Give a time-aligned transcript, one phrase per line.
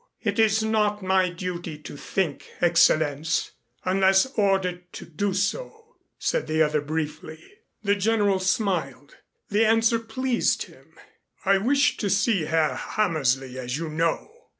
[0.23, 3.51] "It is not my duty to think, Excellenz,
[3.85, 7.39] unless ordered to do so," said the other briefly.
[7.83, 9.17] The General smiled.
[9.49, 10.89] The answer pleased him.
[11.45, 14.31] "I wished to see Herr Hammersley, as you know.